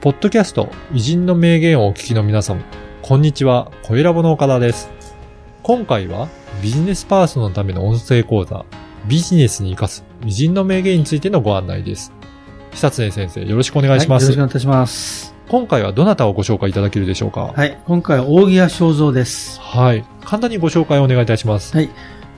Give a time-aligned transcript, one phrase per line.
[0.00, 2.62] ポッドキャスト偉人の名言をお聞きの皆様、
[3.02, 4.90] こんにちは、小ラボの岡田です。
[5.62, 6.30] 今回は
[6.62, 8.64] ビジネスパーソンのための音声講座、
[9.06, 12.14] ビジネスに活かす偉人の名言についてのご案内です。
[12.72, 14.24] 久常先生、よろしくお願いします。
[14.24, 15.34] はい、よろしくお願いいたします。
[15.50, 17.52] 今回はどなたをご紹介いただけるでしょうか？
[17.54, 17.78] はい。
[17.84, 19.60] 今回は大木屋正蔵です。
[19.60, 20.06] はい。
[20.24, 21.76] 簡単にご紹介をお願いいたします。
[21.76, 21.90] はい。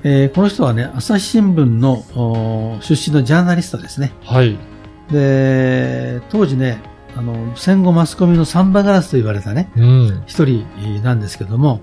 [0.02, 2.02] えーこの人はね、朝日新聞の
[2.80, 4.12] 出身のジャーナリストですね。
[4.24, 4.58] はい。
[5.12, 10.22] で、当時ね、あの、戦後マスコミのサンバガラスと言われたね、うん。
[10.26, 10.66] 一人
[11.02, 11.80] なんですけども、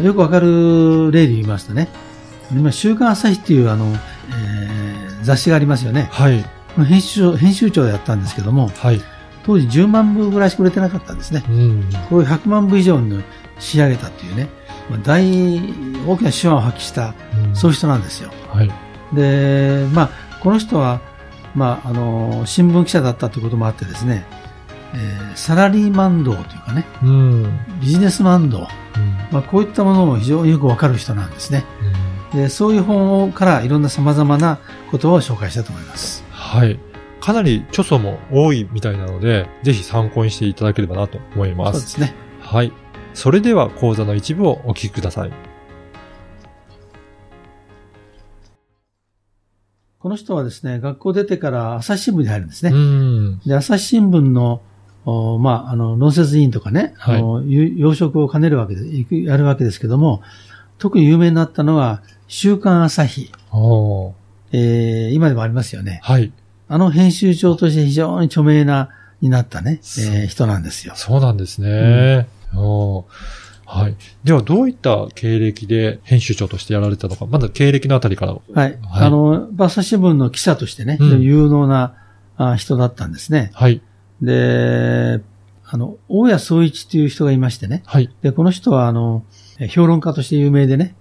[0.00, 1.88] よくわかる例で言いますとね、
[2.50, 4.82] 今、週刊朝日っていうあの、えー
[5.22, 6.08] 雑誌がありますよね。
[6.10, 6.44] はい。
[6.84, 9.00] 編集長、編集長をやったんですけども、はい。
[9.44, 11.44] 当時10万部ぐらいしか売れてなかったんですね。
[11.48, 11.90] うん。
[12.08, 13.22] これを100万部以上に
[13.58, 14.48] 仕上げたっていうね、
[14.90, 15.60] まあ大、
[16.06, 17.14] 大きな手腕を発揮した、
[17.54, 18.30] そういう人なんですよ。
[18.48, 18.70] はい。
[19.14, 20.10] で、まあ、
[20.40, 21.00] この人は、
[21.54, 24.24] まあ、あの、新聞記者だったということもあってですね、
[24.94, 27.60] えーサラリーマン道というかね、うん。
[27.80, 28.66] ビジネスマン道、うん
[29.32, 31.64] まあ、こういったものも非常によくわかる人なんですね。
[32.34, 34.58] で、そういう本からいろんな様々な
[34.90, 36.22] 言葉を紹介したいと思います。
[36.30, 36.78] はい。
[37.20, 41.78] かなり著書も多いみたいなので、ぜひ参考にしていただければなと思いそます。
[41.78, 42.14] うですね。
[42.40, 42.72] はい。
[43.14, 45.32] それでは講座の一部をお聞きください。
[49.98, 52.72] この人はですね、学校出てから朝日新聞に入るんですね。
[52.72, 53.38] うん。
[53.46, 54.60] で、朝日新聞の、
[55.04, 60.22] おまあ、あの、論説委員とかね、はいあの、ゆ養殖を兼ねるわけで、やるわけですけども、
[60.78, 63.30] 特に有名になったのは、週刊朝日。
[64.52, 66.00] えー、今でもありますよね。
[66.02, 66.32] はい。
[66.68, 70.94] あの編集長として非常に著名な、になったね、えー人なんですよ。
[70.96, 72.28] そうなんですね。
[72.54, 73.04] おー
[73.66, 73.96] はい。
[74.22, 78.36] では、どういった経歴で編集長としてやられたのか、まず経歴のあたりから。
[78.54, 78.78] はい。
[78.90, 81.94] あの、朝日新聞の記者としてね、うん有能な
[82.36, 83.50] あ人だったんですね。
[83.54, 83.80] はい。
[84.22, 85.20] で、
[85.66, 87.82] あの、大谷総一という人がいましてね。
[87.86, 88.14] はい。
[88.22, 89.24] で、この人は、あの、
[89.58, 90.94] え評論家として有名でね、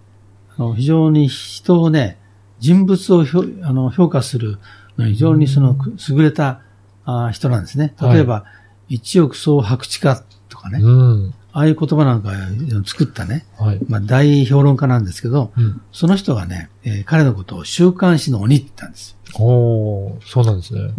[0.57, 2.17] あの非常に人をね、
[2.59, 4.59] 人物をひょあの評価する
[4.97, 6.61] のに非常にそのく優れた
[7.05, 7.95] あ人なんですね。
[8.01, 8.45] 例えば、
[8.89, 11.33] 一億総白地化とかね、うん。
[11.53, 13.79] ああいう言葉なんかを作ったね、はい。
[13.87, 15.81] まあ大評論家なんですけど、うん。
[15.91, 19.45] その人がね、えー彼のことを週刊誌の鬼って言ったんですよ。
[19.45, 20.93] おーそうなんですね。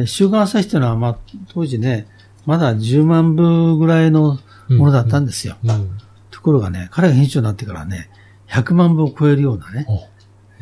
[0.00, 1.18] で、週刊朝日っていうのは、まあ、
[1.52, 2.06] 当時ね、
[2.46, 4.38] まだ10万部ぐらいの
[4.68, 5.56] ものだったんですよ。
[5.64, 5.98] うん。
[6.30, 8.08] ところがね、彼が編集長になってからね、
[8.48, 10.06] 100万部を超えるようなね、お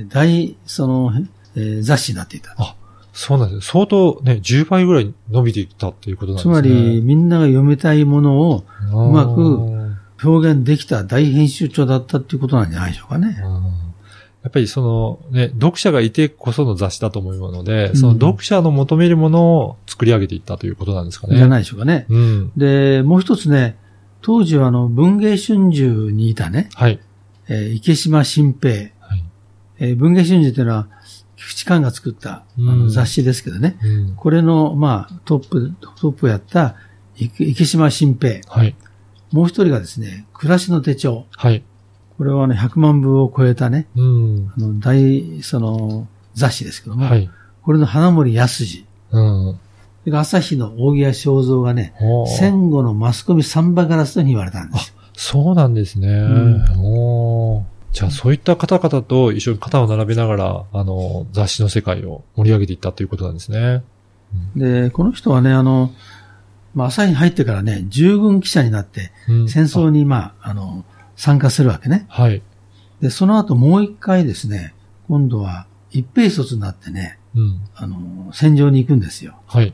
[0.08, 1.12] 大、その、
[1.56, 2.54] えー雑誌になっていた。
[2.58, 2.76] あ、
[3.12, 3.62] そうなんですね。
[3.62, 6.54] 相当ね、10倍ぐらい伸びていったっていうことなんですね。
[6.54, 13.36] つまり、みんなが読みたいものをううまく表現できた大編集長だったっていうことなんじゃないでしょうかね。
[14.42, 21.36] やっぱりそのね、読者がいてこその雑誌だと思うので、うんその読者の求めるものを作り上げていったということなんですかね。
[21.36, 22.06] じゃないでしょうかね。
[22.08, 22.52] うん。
[22.56, 23.76] で、もう一つね、
[24.22, 27.00] 当時はあの、文芸春秋にいたね、はい。
[27.48, 29.24] えー池島新平、はい。
[29.80, 30.88] えー文芸春秋というのは、
[31.36, 34.14] 菊池寛が作ったあうんの雑誌ですけどね、うん。
[34.14, 36.76] これの、まあ、トップ、トップをやった
[37.16, 38.40] 池池島新平。
[38.48, 38.74] はい。
[39.32, 41.26] もう一人がですね、暮らしの手帳。
[41.36, 41.62] はい。
[42.16, 44.52] これはね、100万部を超えたね、うん。
[44.56, 47.30] あの、大、その、雑誌ですけども、はい。
[47.62, 48.86] これの花森康二。
[49.10, 49.60] うん。
[50.12, 51.94] 朝日の大木屋正蔵がね、
[52.38, 54.94] 戦後のマスコミサンバガラスと言われたんです。
[55.14, 56.08] そうなんですね。
[56.08, 63.82] んおーじゃあそういった方々と一緒に肩を並べながら、あの、雑誌の世界を盛り上げていったということなんですね。
[64.54, 65.90] で、この人はね、あの、
[66.76, 70.84] まあ、朝日に入ってからね、従軍記者になって、うん戦争に、まあ、あの、
[71.16, 72.04] 参加するわけね。
[72.10, 72.42] はい。
[73.00, 74.74] で、その後もう一回ですね、
[75.08, 77.60] 今度は一平卒になってね、うん。
[77.74, 79.36] あの、戦場に行くんですよ。
[79.46, 79.72] はい。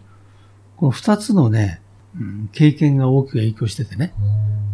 [0.76, 1.80] この二つのね、
[2.16, 4.14] うん経験が大きく影響しててね。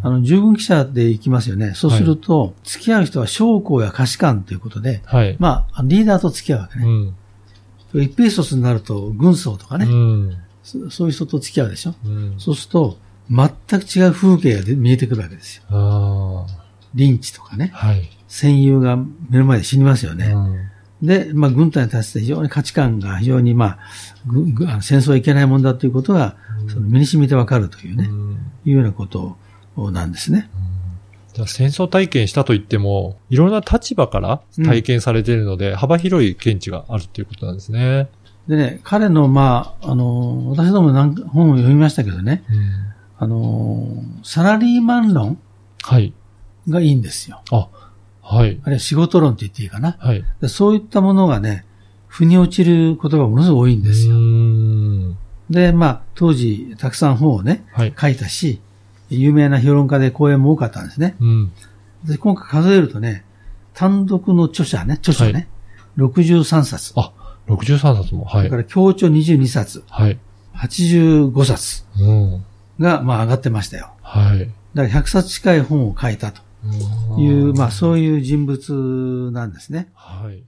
[0.03, 1.73] あの、従軍記者で行きますよね。
[1.75, 5.37] そうすると、付き合う人は将校や下士官ということで、はい。
[5.39, 6.85] まあ、リーダーと付き合うわけね。
[7.95, 8.03] うん。
[8.03, 10.37] 一平卒になると、軍曹とかね、うん。
[10.69, 11.95] そそういう人と付き合うでしょ？
[12.05, 12.35] うん。
[12.39, 12.99] そうすると、
[13.31, 13.49] 全
[13.81, 15.63] く違う風景がで見えてくるわけですよ。
[15.69, 16.47] あ
[16.95, 18.09] リンチとかねあ。、はい。
[18.29, 20.27] 戦友が目の前で死にますよね。
[20.27, 20.57] うん
[21.01, 23.79] で、まあ、軍隊に対して非常に価値観が非常に、ま
[24.67, 26.35] あ、戦争はいけないもんだということが、
[26.69, 29.39] その身に染みてわかるというね、うんいうようなこと
[29.93, 30.51] なんですね。
[31.47, 38.09] 戦争体験したと言っても、いろんな立場から体験されているので、幅広い見地があるっていうことなんですね。
[38.49, 42.89] でね、彼の、まあ、あの、私ども何か本を読みましたけどね、うん
[43.21, 43.89] あの、
[44.23, 45.39] サラリーマン論
[45.83, 46.13] はい。
[46.69, 47.43] がいいんですよ。
[47.51, 47.69] あ、
[48.23, 48.61] はい。
[48.63, 49.97] あるいは仕事論って言っていいかな。
[49.99, 50.25] はい。
[50.41, 51.65] でそういったものがね、
[52.07, 54.15] 腑に落ちることがものすごく多いんですよ。
[55.51, 57.95] で、まあ、当時、たくさん本をね、はい。
[57.99, 58.61] 書いたし、
[59.11, 61.17] 有名な評論家で講演も多かったんですね。
[61.21, 61.53] うん。
[62.05, 63.25] で、今回数えるとね、
[63.75, 65.49] 単独の著者ね、著書ね、
[65.97, 66.93] 63冊。
[66.97, 67.13] あ、
[67.49, 68.25] 63冊も。
[68.25, 68.57] はいそれか。
[68.59, 70.19] ら協調22冊、はい。
[70.57, 72.45] 85冊うん。
[72.79, 73.91] が、まあ上がってましたよ。
[74.03, 74.51] はい。
[74.75, 76.43] だから100冊近い本を書いたと
[77.19, 79.91] いう、まあそういう人物なんですね。
[79.95, 80.43] はい。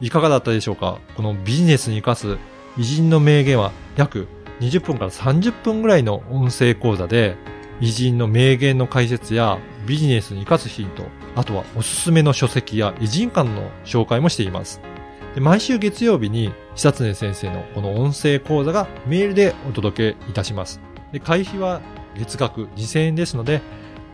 [0.00, 0.98] いかがだったでしょうか？
[1.16, 2.38] このビジネスに活かす
[2.76, 4.26] 偉人の名言は約
[4.60, 7.36] 20分から30分ぐらいの音声講座で
[7.80, 14.80] 偉人の名言の解説やビジネスに活かすヒント、あとはおすすめの書籍や偉人間の紹介もしています。
[15.34, 20.80] で毎週月曜日に久常先生のこの音声講座がメールでお届けいたします。
[21.12, 21.80] で会費は
[22.16, 23.60] 月額2000円ですので、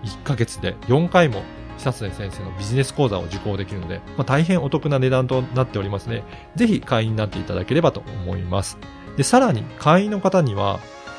[0.02, 1.42] 1ヶ月で4回も
[1.78, 6.24] 久常先生のビジネス講座を受講できるので、まあ、大変お得な値段となっておりますので、
[6.56, 8.78] ぜひ会員になっていただければと思います。
[9.16, 10.80] で、さらに会員の方には、